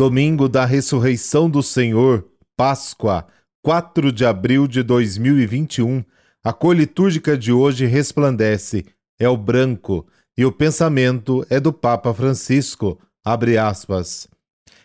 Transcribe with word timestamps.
Domingo 0.00 0.48
da 0.48 0.64
Ressurreição 0.64 1.50
do 1.50 1.62
Senhor, 1.62 2.26
Páscoa, 2.56 3.26
4 3.62 4.10
de 4.10 4.24
abril 4.24 4.66
de 4.66 4.82
2021. 4.82 6.02
A 6.42 6.54
cor 6.54 6.74
litúrgica 6.74 7.36
de 7.36 7.52
hoje 7.52 7.84
resplandece, 7.84 8.86
é 9.18 9.28
o 9.28 9.36
branco, 9.36 10.06
e 10.38 10.46
o 10.46 10.50
pensamento 10.50 11.44
é 11.50 11.60
do 11.60 11.70
Papa 11.70 12.14
Francisco, 12.14 12.98
abre 13.22 13.58
aspas. 13.58 14.26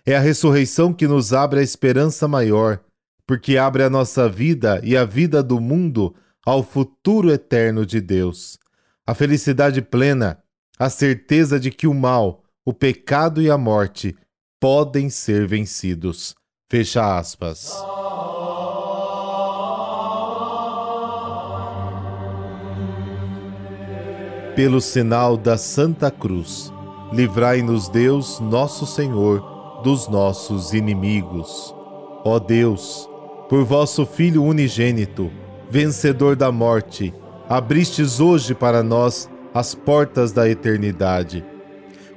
É 0.05 0.17
a 0.17 0.19
ressurreição 0.19 0.91
que 0.91 1.07
nos 1.07 1.31
abre 1.31 1.61
a 1.61 1.63
esperança 1.63 2.27
maior, 2.27 2.81
porque 3.25 3.55
abre 3.55 3.83
a 3.83 3.89
nossa 3.89 4.27
vida 4.27 4.81
e 4.83 4.97
a 4.97 5.05
vida 5.05 5.41
do 5.41 5.61
mundo 5.61 6.13
ao 6.45 6.61
futuro 6.61 7.31
eterno 7.31 7.85
de 7.85 8.01
Deus. 8.01 8.59
A 9.07 9.13
felicidade 9.13 9.81
plena, 9.81 10.39
a 10.77 10.89
certeza 10.89 11.57
de 11.57 11.71
que 11.71 11.87
o 11.87 11.93
mal, 11.93 12.43
o 12.65 12.73
pecado 12.73 13.41
e 13.41 13.49
a 13.49 13.57
morte 13.57 14.13
podem 14.59 15.09
ser 15.09 15.47
vencidos. 15.47 16.35
Fecha 16.69 17.17
aspas. 17.17 17.71
Pelo 24.55 24.79
sinal 24.79 25.35
da 25.35 25.57
Santa 25.57 26.09
Cruz, 26.09 26.71
livrai-nos 27.11 27.89
Deus, 27.89 28.39
nosso 28.39 28.85
Senhor, 28.85 29.81
dos 29.83 30.07
nossos 30.07 30.73
inimigos. 30.73 31.75
Ó 32.23 32.39
Deus, 32.39 33.07
por 33.49 33.63
vosso 33.63 34.05
Filho 34.05 34.43
unigênito, 34.43 35.29
vencedor 35.69 36.35
da 36.35 36.51
morte, 36.51 37.13
abristes 37.47 38.19
hoje 38.19 38.55
para 38.55 38.81
nós 38.81 39.29
as 39.53 39.75
portas 39.75 40.31
da 40.31 40.49
eternidade. 40.49 41.45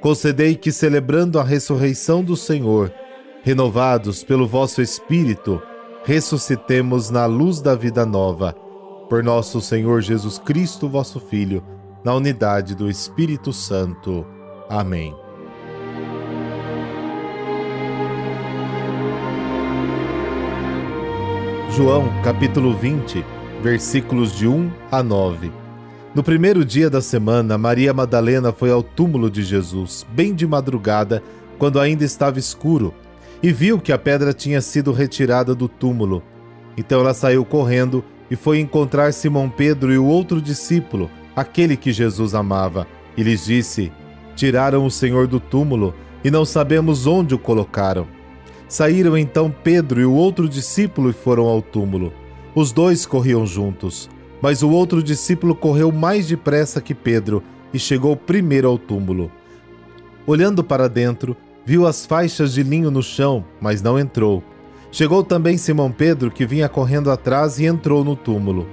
Concedei 0.01 0.55
que, 0.55 0.71
celebrando 0.71 1.41
a 1.41 1.43
ressurreição 1.43 2.23
do 2.23 2.37
Senhor, 2.37 2.93
renovados 3.43 4.23
pelo 4.23 4.47
vosso 4.47 4.81
Espírito, 4.81 5.61
ressuscitemos 6.05 7.11
na 7.11 7.27
luz 7.27 7.61
da 7.61 7.75
vida 7.75 8.07
nova. 8.07 8.55
Por 9.09 9.25
nosso 9.25 9.61
Senhor 9.61 10.01
Jesus 10.01 10.39
Cristo, 10.39 10.89
vosso 10.89 11.19
Filho, 11.19 11.65
na 12.05 12.15
unidade 12.15 12.75
do 12.75 12.89
Espírito 12.89 13.53
Santo. 13.53 14.25
Amém. 14.69 15.15
João 21.71 22.09
capítulo 22.23 22.77
20, 22.77 23.25
versículos 23.63 24.33
de 24.33 24.47
1 24.47 24.71
a 24.91 25.03
9. 25.03 25.58
No 26.15 26.23
primeiro 26.23 26.65
dia 26.65 26.89
da 26.89 27.03
semana, 27.03 27.59
Maria 27.59 27.93
Madalena 27.93 28.51
foi 28.51 28.71
ao 28.71 28.83
túmulo 28.83 29.31
de 29.31 29.43
Jesus, 29.43 30.07
bem 30.11 30.35
de 30.35 30.47
madrugada, 30.47 31.23
quando 31.59 31.79
ainda 31.79 32.03
estava 32.03 32.39
escuro, 32.39 32.95
e 33.43 33.53
viu 33.53 33.79
que 33.79 33.93
a 33.93 33.99
pedra 33.99 34.33
tinha 34.33 34.61
sido 34.63 34.91
retirada 34.91 35.55
do 35.55 35.69
túmulo. 35.69 36.23
Então 36.79 37.01
ela 37.01 37.13
saiu 37.13 37.45
correndo 37.45 38.03
e 38.31 38.37
foi 38.37 38.59
encontrar 38.59 39.13
Simão 39.13 39.51
Pedro 39.51 39.93
e 39.93 39.99
o 39.99 40.07
outro 40.07 40.41
discípulo, 40.41 41.11
aquele 41.37 41.77
que 41.77 41.93
Jesus 41.93 42.35
amava, 42.35 42.87
e 43.15 43.23
lhes 43.23 43.45
disse: 43.45 43.93
Tiraram 44.35 44.87
o 44.87 44.91
Senhor 44.91 45.27
do 45.27 45.39
túmulo 45.39 45.95
e 46.25 46.31
não 46.31 46.45
sabemos 46.45 47.07
onde 47.07 47.35
o 47.35 47.39
colocaram. 47.39 48.07
Saíram 48.67 49.17
então 49.17 49.55
Pedro 49.63 50.01
e 50.01 50.07
o 50.07 50.13
outro 50.13 50.49
discípulo 50.49 51.11
e 51.11 51.13
foram 51.13 51.45
ao 51.45 51.61
túmulo. 51.61 52.13
Os 52.55 52.73
dois 52.73 53.05
corriam 53.05 53.47
juntos, 53.47 54.09
mas 54.41 54.63
o 54.63 54.71
outro 54.71 55.03
discípulo 55.03 55.55
correu 55.55 55.91
mais 55.91 56.27
depressa 56.27 56.81
que 56.81 56.95
Pedro 56.95 57.43
e 57.73 57.79
chegou 57.79 58.17
primeiro 58.17 58.69
ao 58.69 58.79
túmulo. 58.79 59.31
Olhando 60.27 60.63
para 60.63 60.89
dentro, 60.89 61.37
viu 61.65 61.87
as 61.87 62.07
faixas 62.07 62.53
de 62.53 62.63
linho 62.63 62.91
no 62.91 63.03
chão, 63.03 63.45
mas 63.61 63.83
não 63.83 63.99
entrou. 63.99 64.43
Chegou 64.91 65.23
também 65.23 65.59
Simão 65.59 65.91
Pedro, 65.91 66.31
que 66.31 66.47
vinha 66.47 66.69
correndo 66.69 67.11
atrás, 67.11 67.59
e 67.59 67.67
entrou 67.67 68.05
no 68.05 68.17
túmulo 68.17 68.67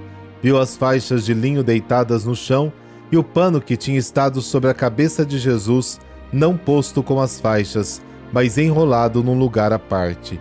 viu 0.46 0.60
as 0.60 0.76
faixas 0.76 1.24
de 1.24 1.34
linho 1.34 1.64
deitadas 1.64 2.24
no 2.24 2.36
chão 2.36 2.72
e 3.10 3.16
o 3.16 3.24
pano 3.24 3.60
que 3.60 3.76
tinha 3.76 3.98
estado 3.98 4.40
sobre 4.40 4.70
a 4.70 4.74
cabeça 4.74 5.26
de 5.26 5.38
Jesus, 5.38 6.00
não 6.32 6.56
posto 6.56 7.02
com 7.02 7.20
as 7.20 7.40
faixas, 7.40 8.00
mas 8.32 8.58
enrolado 8.58 9.24
num 9.24 9.36
lugar 9.36 9.72
à 9.72 9.78
parte. 9.78 10.40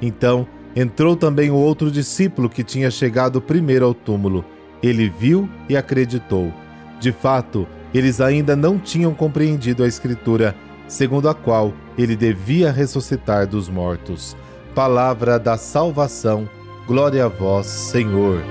Então 0.00 0.46
entrou 0.76 1.16
também 1.16 1.50
o 1.50 1.56
outro 1.56 1.90
discípulo 1.90 2.50
que 2.50 2.62
tinha 2.62 2.90
chegado 2.90 3.40
primeiro 3.40 3.86
ao 3.86 3.94
túmulo. 3.94 4.44
Ele 4.82 5.08
viu 5.08 5.48
e 5.68 5.76
acreditou. 5.76 6.52
De 7.00 7.12
fato, 7.12 7.66
eles 7.94 8.20
ainda 8.20 8.54
não 8.54 8.78
tinham 8.78 9.14
compreendido 9.14 9.82
a 9.82 9.88
Escritura, 9.88 10.54
segundo 10.86 11.28
a 11.28 11.34
qual 11.34 11.72
ele 11.96 12.16
devia 12.16 12.70
ressuscitar 12.70 13.46
dos 13.46 13.68
mortos. 13.68 14.36
Palavra 14.74 15.38
da 15.38 15.56
salvação. 15.56 16.48
Glória 16.86 17.24
a 17.24 17.28
vós, 17.28 17.66
Senhor. 17.66 18.42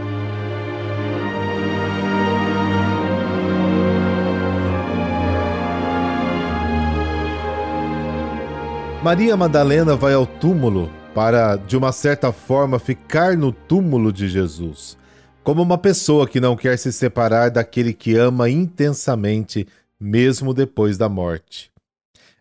Maria 9.06 9.38
Madalena 9.38 9.96
vai 9.96 10.16
ao 10.16 10.26
túmulo 10.26 10.90
para, 11.14 11.58
de 11.58 11.78
uma 11.78 11.92
certa 11.92 12.32
forma, 12.32 12.80
ficar 12.80 13.38
no 13.38 13.52
túmulo 13.52 14.12
de 14.12 14.28
Jesus, 14.28 14.98
como 15.46 15.62
uma 15.62 15.78
pessoa 15.78 16.28
que 16.28 16.40
não 16.40 16.56
quer 16.56 16.76
se 16.76 16.92
separar 16.92 17.52
daquele 17.52 17.94
que 17.94 18.18
ama 18.18 18.50
intensamente, 18.50 19.68
mesmo 20.00 20.56
depois 20.56 20.98
da 20.98 21.08
morte. 21.08 21.72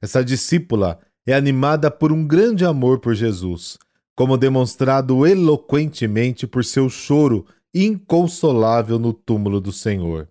Essa 0.01 0.25
discípula 0.25 0.99
é 1.27 1.35
animada 1.35 1.91
por 1.91 2.11
um 2.11 2.27
grande 2.27 2.65
amor 2.65 3.01
por 3.01 3.15
Jesus, 3.15 3.77
como 4.17 4.39
demonstrado 4.39 5.27
eloquentemente 5.27 6.47
por 6.47 6.65
seu 6.65 6.89
choro 6.89 7.45
inconsolável 7.75 8.99
no 8.99 9.13
túmulo 9.13 9.61
do 9.61 9.71
Senhor. 9.71 10.27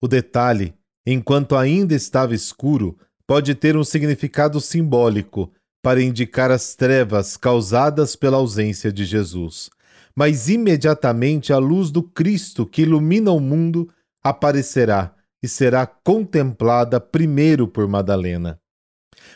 O 0.00 0.06
detalhe, 0.06 0.74
enquanto 1.04 1.56
ainda 1.56 1.92
estava 1.92 2.36
escuro, 2.36 2.96
pode 3.26 3.52
ter 3.52 3.76
um 3.76 3.82
significado 3.82 4.60
simbólico 4.60 5.50
para 5.82 6.00
indicar 6.00 6.52
as 6.52 6.76
trevas 6.76 7.36
causadas 7.36 8.14
pela 8.14 8.36
ausência 8.36 8.92
de 8.92 9.04
Jesus. 9.04 9.70
Mas 10.16 10.48
imediatamente 10.48 11.52
a 11.52 11.58
luz 11.58 11.90
do 11.90 12.02
Cristo 12.02 12.64
que 12.64 12.82
ilumina 12.82 13.30
o 13.30 13.40
mundo 13.40 13.92
aparecerá 14.24 15.14
e 15.42 15.48
será 15.48 15.86
contemplada 15.86 17.00
primeiro 17.00 17.68
por 17.68 17.86
Madalena. 17.86 18.58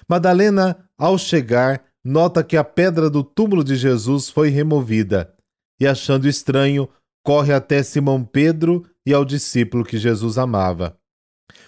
Madalena, 0.08 0.88
ao 0.98 1.18
chegar, 1.18 1.84
nota 2.04 2.42
que 2.42 2.56
a 2.56 2.64
pedra 2.64 3.10
do 3.10 3.22
túmulo 3.22 3.62
de 3.62 3.76
Jesus 3.76 4.30
foi 4.30 4.48
removida 4.48 5.34
e, 5.78 5.86
achando 5.86 6.28
estranho, 6.28 6.88
corre 7.22 7.52
até 7.52 7.82
Simão 7.82 8.24
Pedro 8.24 8.86
e 9.04 9.12
ao 9.12 9.24
discípulo 9.24 9.84
que 9.84 9.98
Jesus 9.98 10.38
amava. 10.38 10.96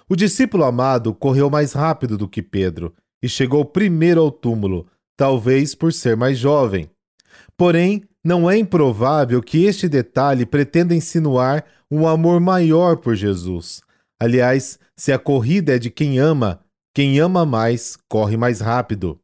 O 0.09 0.17
discípulo 0.17 0.65
amado 0.65 1.15
correu 1.15 1.49
mais 1.51 1.72
rápido 1.72 2.17
do 2.17 2.28
que 2.28 2.43
Pedro 2.43 2.95
e 3.22 3.28
chegou 3.28 3.65
primeiro 3.65 4.21
ao 4.21 4.31
túmulo, 4.31 4.87
talvez 5.17 5.75
por 5.75 5.93
ser 5.93 6.17
mais 6.17 6.39
jovem. 6.39 6.91
Porém, 7.56 8.03
não 8.25 8.49
é 8.50 8.56
improvável 8.56 9.43
que 9.43 9.65
este 9.65 9.88
detalhe 9.88 10.47
pretenda 10.47 10.94
insinuar 10.94 11.65
um 11.91 12.06
amor 12.06 12.41
maior 12.41 12.97
por 12.97 13.15
Jesus. 13.15 13.83
Aliás, 14.21 14.78
se 14.97 15.12
a 15.12 15.19
corrida 15.19 15.75
é 15.75 15.78
de 15.78 15.91
quem 15.91 16.19
ama, 16.19 16.60
quem 16.94 17.19
ama 17.19 17.44
mais 17.44 17.97
corre 18.09 18.37
mais 18.37 18.60
rápido. 18.60 19.19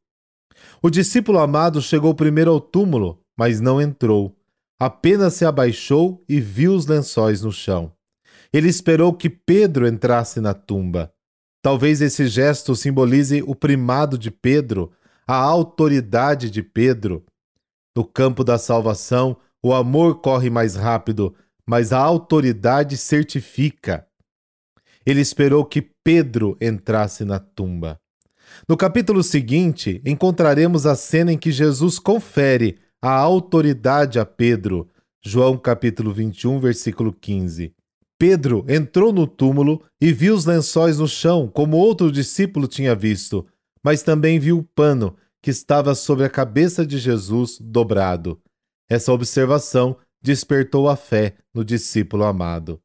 O 0.82 0.90
discípulo 0.90 1.38
amado 1.38 1.80
chegou 1.80 2.14
primeiro 2.14 2.50
ao 2.50 2.60
túmulo, 2.60 3.20
mas 3.36 3.60
não 3.60 3.80
entrou. 3.80 4.36
Apenas 4.80 5.34
se 5.34 5.44
abaixou 5.44 6.24
e 6.28 6.40
viu 6.40 6.74
os 6.74 6.86
lençóis 6.86 7.42
no 7.42 7.52
chão. 7.52 7.92
Ele 8.52 8.68
esperou 8.68 9.12
que 9.12 9.28
Pedro 9.28 9.86
entrasse 9.86 10.40
na 10.40 10.54
tumba. 10.54 11.12
Talvez 11.62 12.00
esse 12.00 12.26
gesto 12.26 12.74
simbolize 12.74 13.42
o 13.42 13.54
primado 13.54 14.16
de 14.16 14.30
Pedro, 14.30 14.90
a 15.26 15.36
autoridade 15.36 16.50
de 16.50 16.62
Pedro. 16.62 17.24
No 17.98 18.04
campo 18.04 18.44
da 18.44 18.58
salvação, 18.58 19.36
o 19.60 19.74
amor 19.74 20.20
corre 20.20 20.48
mais 20.48 20.76
rápido, 20.76 21.34
mas 21.66 21.92
a 21.92 21.98
autoridade 21.98 22.96
certifica. 22.96 24.06
Ele 25.04 25.20
esperou 25.20 25.64
que 25.64 25.82
Pedro 25.82 26.56
entrasse 26.60 27.24
na 27.24 27.40
tumba. 27.40 27.98
No 28.68 28.76
capítulo 28.76 29.20
seguinte, 29.24 30.00
encontraremos 30.06 30.86
a 30.86 30.94
cena 30.94 31.32
em 31.32 31.36
que 31.36 31.50
Jesus 31.50 31.98
confere 31.98 32.78
a 33.02 33.10
autoridade 33.10 34.20
a 34.20 34.24
Pedro. 34.24 34.88
João 35.20 35.58
capítulo 35.58 36.12
21, 36.12 36.60
versículo 36.60 37.12
15. 37.12 37.74
Pedro 38.16 38.64
entrou 38.68 39.12
no 39.12 39.26
túmulo 39.26 39.82
e 40.00 40.12
viu 40.12 40.36
os 40.36 40.44
lençóis 40.44 41.00
no 41.00 41.08
chão, 41.08 41.50
como 41.52 41.76
outro 41.76 42.12
discípulo 42.12 42.68
tinha 42.68 42.94
visto, 42.94 43.44
mas 43.82 44.04
também 44.04 44.38
viu 44.38 44.58
o 44.58 44.62
pano 44.62 45.16
que 45.48 45.52
estava 45.52 45.94
sobre 45.94 46.26
a 46.26 46.28
cabeça 46.28 46.86
de 46.86 46.98
Jesus 46.98 47.56
dobrado. 47.58 48.38
Essa 48.86 49.14
observação 49.14 49.96
despertou 50.20 50.90
a 50.90 50.94
fé 50.94 51.38
no 51.54 51.64
discípulo 51.64 52.24
amado. 52.24 52.78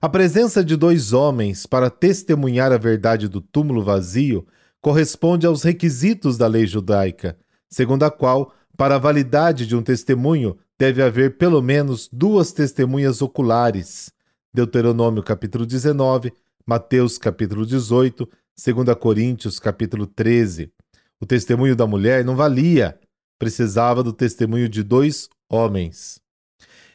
A 0.00 0.08
presença 0.08 0.64
de 0.64 0.74
dois 0.74 1.12
homens 1.12 1.64
para 1.64 1.88
testemunhar 1.88 2.72
a 2.72 2.76
verdade 2.76 3.28
do 3.28 3.40
túmulo 3.40 3.84
vazio 3.84 4.44
corresponde 4.80 5.46
aos 5.46 5.62
requisitos 5.62 6.36
da 6.36 6.48
lei 6.48 6.66
judaica, 6.66 7.38
segundo 7.68 8.02
a 8.02 8.10
qual, 8.10 8.52
para 8.76 8.96
a 8.96 8.98
validade 8.98 9.64
de 9.64 9.76
um 9.76 9.82
testemunho, 9.84 10.58
deve 10.76 11.04
haver 11.04 11.38
pelo 11.38 11.62
menos 11.62 12.08
duas 12.12 12.50
testemunhas 12.50 13.22
oculares. 13.22 14.12
Deuteronômio 14.52 15.22
capítulo 15.22 15.64
19, 15.64 16.32
Mateus 16.66 17.16
capítulo 17.16 17.64
18, 17.64 18.28
2 18.56 18.96
Coríntios 18.98 19.60
capítulo 19.60 20.04
13. 20.04 20.72
O 21.22 21.26
testemunho 21.26 21.76
da 21.76 21.86
mulher 21.86 22.24
não 22.24 22.34
valia, 22.34 22.98
precisava 23.38 24.02
do 24.02 24.12
testemunho 24.12 24.68
de 24.68 24.82
dois 24.82 25.28
homens. 25.48 26.20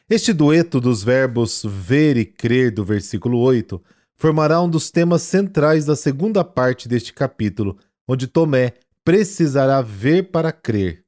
Este 0.06 0.34
dueto 0.34 0.82
dos 0.82 1.02
verbos 1.02 1.62
ver 1.64 2.18
e 2.18 2.26
crer 2.26 2.70
do 2.70 2.84
versículo 2.84 3.38
8 3.38 3.82
formará 4.16 4.60
um 4.60 4.68
dos 4.68 4.90
temas 4.90 5.22
centrais 5.22 5.86
da 5.86 5.96
segunda 5.96 6.44
parte 6.44 6.86
deste 6.86 7.14
capítulo, 7.14 7.78
onde 8.06 8.26
Tomé 8.26 8.74
precisará 9.02 9.80
ver 9.80 10.30
para 10.30 10.52
crer. 10.52 11.02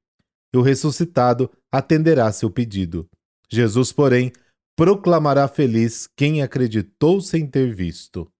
E 0.50 0.56
o 0.56 0.62
ressuscitado 0.62 1.50
atenderá 1.70 2.32
seu 2.32 2.50
pedido. 2.50 3.06
Jesus, 3.50 3.92
porém, 3.92 4.32
proclamará 4.74 5.46
feliz 5.46 6.08
quem 6.16 6.40
acreditou 6.40 7.20
sem 7.20 7.46
ter 7.46 7.74
visto. 7.74 8.32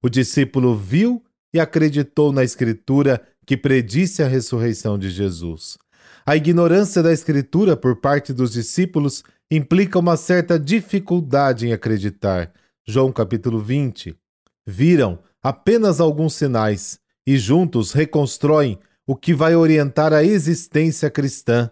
O 0.00 0.08
discípulo 0.08 0.76
viu 0.76 1.20
e 1.52 1.58
acreditou 1.58 2.30
na 2.30 2.44
Escritura 2.44 3.20
que 3.50 3.56
predisse 3.56 4.22
a 4.22 4.28
ressurreição 4.28 4.96
de 4.96 5.10
Jesus. 5.10 5.76
A 6.24 6.36
ignorância 6.36 7.02
da 7.02 7.12
Escritura 7.12 7.76
por 7.76 7.96
parte 7.96 8.32
dos 8.32 8.52
discípulos 8.52 9.24
implica 9.50 9.98
uma 9.98 10.16
certa 10.16 10.56
dificuldade 10.56 11.66
em 11.66 11.72
acreditar. 11.72 12.52
João 12.86 13.10
capítulo 13.10 13.58
20. 13.58 14.16
Viram 14.64 15.18
apenas 15.42 15.98
alguns 15.98 16.34
sinais 16.34 17.00
e 17.26 17.36
juntos 17.38 17.90
reconstroem 17.90 18.78
o 19.04 19.16
que 19.16 19.34
vai 19.34 19.56
orientar 19.56 20.12
a 20.12 20.22
existência 20.22 21.10
cristã. 21.10 21.68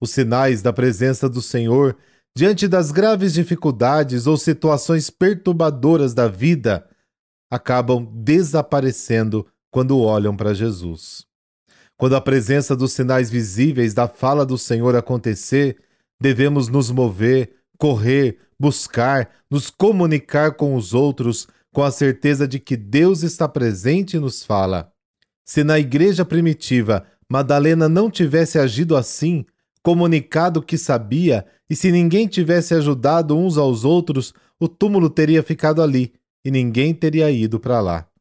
Os 0.00 0.10
sinais 0.10 0.60
da 0.60 0.72
presença 0.72 1.28
do 1.28 1.40
Senhor 1.40 1.96
diante 2.36 2.66
das 2.66 2.90
graves 2.90 3.32
dificuldades 3.32 4.26
ou 4.26 4.36
situações 4.36 5.08
perturbadoras 5.08 6.14
da 6.14 6.26
vida 6.26 6.84
acabam 7.48 8.10
desaparecendo 8.12 9.46
quando 9.72 9.98
olham 9.98 10.36
para 10.36 10.54
Jesus. 10.54 11.24
Quando 11.96 12.14
a 12.14 12.20
presença 12.20 12.76
dos 12.76 12.92
sinais 12.92 13.30
visíveis 13.30 13.94
da 13.94 14.06
fala 14.06 14.44
do 14.44 14.58
Senhor 14.58 14.94
acontecer, 14.94 15.78
devemos 16.20 16.68
nos 16.68 16.90
mover, 16.90 17.54
correr, 17.78 18.38
buscar, 18.60 19.30
nos 19.50 19.70
comunicar 19.70 20.52
com 20.54 20.76
os 20.76 20.92
outros 20.94 21.48
com 21.72 21.82
a 21.82 21.90
certeza 21.90 22.46
de 22.46 22.60
que 22.60 22.76
Deus 22.76 23.22
está 23.22 23.48
presente 23.48 24.16
e 24.16 24.20
nos 24.20 24.44
fala. 24.44 24.92
Se 25.44 25.64
na 25.64 25.78
igreja 25.78 26.24
primitiva 26.24 27.06
Madalena 27.28 27.88
não 27.88 28.10
tivesse 28.10 28.58
agido 28.58 28.94
assim, 28.94 29.46
comunicado 29.82 30.60
o 30.60 30.62
que 30.62 30.76
sabia, 30.76 31.46
e 31.68 31.74
se 31.74 31.90
ninguém 31.90 32.28
tivesse 32.28 32.74
ajudado 32.74 33.34
uns 33.34 33.56
aos 33.56 33.84
outros, 33.84 34.34
o 34.60 34.68
túmulo 34.68 35.08
teria 35.08 35.42
ficado 35.42 35.80
ali 35.80 36.12
e 36.44 36.50
ninguém 36.50 36.92
teria 36.92 37.30
ido 37.30 37.58
para 37.58 37.80
lá. 37.80 38.11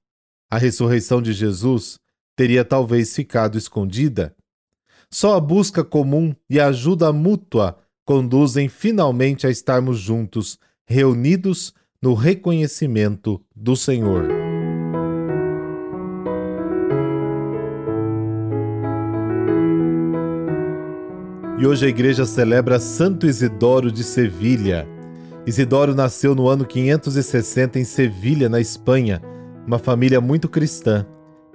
A 0.51 0.57
ressurreição 0.57 1.21
de 1.21 1.31
Jesus 1.31 1.97
teria 2.35 2.65
talvez 2.65 3.15
ficado 3.15 3.57
escondida. 3.57 4.35
Só 5.09 5.37
a 5.37 5.39
busca 5.39 5.81
comum 5.81 6.35
e 6.49 6.59
a 6.59 6.67
ajuda 6.67 7.13
mútua 7.13 7.77
conduzem 8.03 8.67
finalmente 8.67 9.47
a 9.47 9.49
estarmos 9.49 9.97
juntos, 9.97 10.59
reunidos 10.85 11.73
no 12.01 12.13
reconhecimento 12.13 13.41
do 13.55 13.77
Senhor. 13.77 14.27
E 21.57 21.65
hoje 21.65 21.85
a 21.85 21.89
igreja 21.89 22.25
celebra 22.25 22.77
Santo 22.77 23.25
Isidoro 23.25 23.89
de 23.89 24.03
Sevilha. 24.03 24.85
Isidoro 25.45 25.95
nasceu 25.95 26.35
no 26.35 26.49
ano 26.49 26.65
560 26.65 27.79
em 27.79 27.85
Sevilha, 27.85 28.49
na 28.49 28.59
Espanha, 28.59 29.21
uma 29.65 29.79
família 29.79 30.19
muito 30.19 30.49
cristã. 30.49 31.05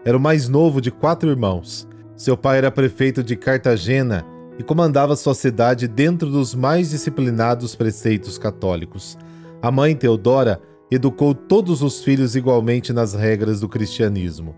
Era 0.05 0.17
o 0.17 0.21
mais 0.21 0.49
novo 0.49 0.81
de 0.81 0.91
quatro 0.91 1.29
irmãos. 1.29 1.89
Seu 2.17 2.37
pai 2.37 2.59
era 2.59 2.71
prefeito 2.71 3.23
de 3.23 3.37
Cartagena 3.37 4.25
e 4.59 4.63
comandava 4.63 5.17
sua 5.17 5.35
cidade 5.35 5.87
dentro 5.87 6.31
dos 6.31 6.55
mais 6.55 6.91
disciplinados 6.91 7.75
preceitos 7.75 8.39
católicos. 8.39 9.19
A 9.61 9.71
mãe 9.71 9.95
Teodora 9.95 10.61
educou 10.91 11.35
todos 11.35 11.83
os 11.83 12.03
filhos 12.03 12.37
igualmente 12.37 12.93
nas 12.93 13.13
regras 13.13 13.61
do 13.61 13.69
cristianismo. 13.69 14.55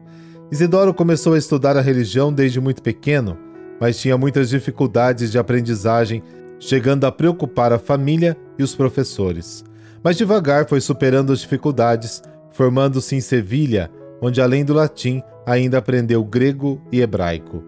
Isidoro 0.51 0.95
começou 0.95 1.35
a 1.35 1.39
estudar 1.39 1.77
a 1.77 1.81
religião 1.81 2.33
desde 2.33 2.61
muito 2.61 2.83
pequeno, 2.83 3.37
mas 3.81 3.99
tinha 3.99 4.17
muitas 4.17 4.49
dificuldades 4.49 5.31
de 5.31 5.39
aprendizagem, 5.39 6.23
chegando 6.59 7.05
a 7.05 7.13
preocupar 7.13 7.73
a 7.73 7.79
família 7.79 8.37
e 8.59 8.63
os 8.63 8.75
professores. 8.75 9.65
Mas 10.03 10.17
devagar 10.17 10.69
foi 10.69 10.81
superando 10.81 11.33
as 11.33 11.41
dificuldades, 11.41 12.23
formando-se 12.59 13.15
em 13.15 13.21
Sevilha, 13.21 13.89
onde 14.21 14.41
além 14.41 14.65
do 14.65 14.75
latim 14.75 15.23
ainda 15.47 15.79
aprendeu 15.79 16.25
grego 16.25 16.83
e 16.91 17.01
hebraico. 17.01 17.63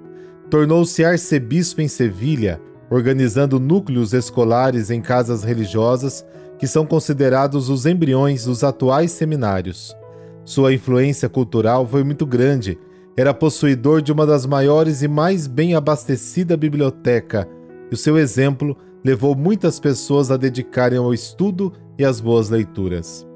Tornou-se 0.50 1.04
arcebispo 1.04 1.80
em 1.80 1.86
Sevilha, 1.86 2.60
organizando 2.90 3.60
núcleos 3.60 4.12
escolares 4.12 4.90
em 4.90 5.00
casas 5.00 5.44
religiosas 5.44 6.26
que 6.58 6.66
são 6.66 6.84
considerados 6.84 7.68
os 7.68 7.86
embriões 7.86 8.46
dos 8.46 8.64
atuais 8.64 9.12
seminários. 9.12 9.96
Sua 10.44 10.74
influência 10.74 11.28
cultural 11.28 11.86
foi 11.86 12.02
muito 12.02 12.26
grande. 12.26 12.76
Era 13.16 13.32
possuidor 13.32 14.02
de 14.02 14.10
uma 14.10 14.26
das 14.26 14.44
maiores 14.44 15.02
e 15.02 15.08
mais 15.08 15.46
bem 15.46 15.76
abastecida 15.76 16.56
biblioteca, 16.56 17.46
e 17.92 17.94
o 17.94 17.96
seu 17.96 18.18
exemplo 18.18 18.76
levou 19.04 19.36
muitas 19.36 19.78
pessoas 19.78 20.32
a 20.32 20.36
dedicarem 20.36 20.98
ao 20.98 21.14
estudo 21.14 21.72
e 21.96 22.04
às 22.04 22.20
boas 22.20 22.50
leituras. 22.50 23.29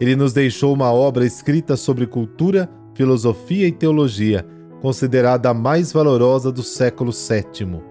Ele 0.00 0.16
nos 0.16 0.32
deixou 0.32 0.72
uma 0.72 0.90
obra 0.90 1.26
escrita 1.26 1.76
sobre 1.76 2.06
cultura, 2.06 2.70
filosofia 2.94 3.68
e 3.68 3.72
teologia, 3.72 4.46
considerada 4.80 5.50
a 5.50 5.54
mais 5.54 5.92
valorosa 5.92 6.50
do 6.50 6.62
século 6.62 7.12
VII. 7.12 7.82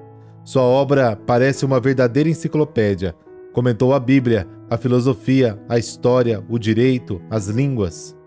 Sua 0.44 0.64
obra 0.64 1.16
parece 1.16 1.64
uma 1.64 1.80
verdadeira 1.80 2.28
enciclopédia. 2.28 3.16
Comentou 3.54 3.94
a 3.94 4.00
Bíblia, 4.00 4.48
a 4.68 4.78
filosofia, 4.78 5.62
a 5.70 5.78
história, 5.78 6.44
o 6.50 6.58
direito, 6.58 7.22
as 7.30 7.48
línguas. 7.48 8.18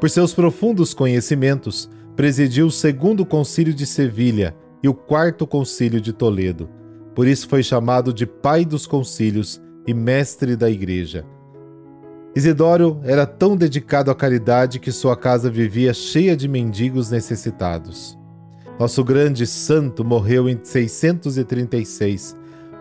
Por 0.00 0.10
seus 0.10 0.34
profundos 0.34 0.92
conhecimentos, 0.92 1.88
presidiu 2.16 2.66
o 2.66 2.70
segundo 2.72 3.24
concílio 3.24 3.72
de 3.72 3.86
Sevilha 3.86 4.56
e 4.82 4.88
o 4.88 4.94
quarto 4.94 5.46
concílio 5.46 6.00
de 6.00 6.12
Toledo. 6.12 6.68
Por 7.14 7.28
isso 7.28 7.48
foi 7.48 7.62
chamado 7.62 8.12
de 8.12 8.26
pai 8.26 8.64
dos 8.64 8.84
concílios 8.84 9.62
e 9.86 9.94
mestre 9.94 10.56
da 10.56 10.68
igreja. 10.68 11.24
Isidoro 12.34 12.98
era 13.04 13.26
tão 13.26 13.56
dedicado 13.56 14.10
à 14.10 14.14
caridade 14.14 14.78
que 14.78 14.90
sua 14.90 15.14
casa 15.14 15.50
vivia 15.50 15.92
cheia 15.92 16.34
de 16.34 16.48
mendigos 16.48 17.10
necessitados. 17.10 18.18
Nosso 18.80 19.04
grande 19.04 19.46
santo 19.46 20.02
morreu 20.02 20.48
em 20.48 20.58
636. 20.62 22.34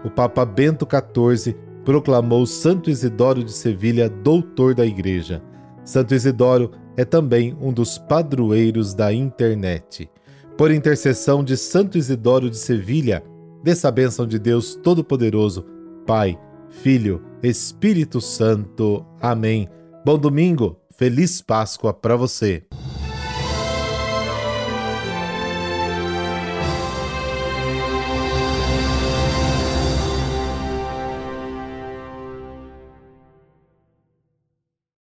O 0.06 0.10
Papa 0.10 0.46
Bento 0.46 0.88
XIV 0.90 1.56
proclamou 1.84 2.46
Santo 2.46 2.90
Isidoro 2.90 3.44
de 3.44 3.52
Sevilha 3.52 4.10
doutor 4.10 4.74
da 4.74 4.86
Igreja. 4.86 5.44
Santo 5.84 6.16
Isidoro 6.16 6.72
é 6.96 7.04
também 7.04 7.56
um 7.60 7.74
dos 7.74 7.98
padroeiros 7.98 8.94
da 8.94 9.12
internet. 9.12 10.10
Por 10.58 10.72
intercessão 10.72 11.44
de 11.44 11.58
Santo 11.58 11.98
Isidoro 11.98 12.50
de 12.50 12.58
Sevilha, 12.58 13.22
dessa 13.62 13.92
bênção 13.92 14.26
de 14.26 14.40
Deus 14.40 14.76
Todo-Poderoso, 14.76 15.66
Pai, 16.08 16.40
Filho, 16.72 17.22
Espírito 17.44 18.20
Santo. 18.20 19.06
Amém. 19.22 19.70
Bom 20.04 20.18
domingo, 20.18 20.80
feliz 20.98 21.42
Páscoa 21.42 21.94
para 21.94 22.16
você. 22.16 22.66